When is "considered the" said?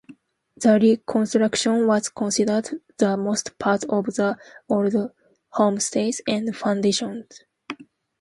2.09-3.15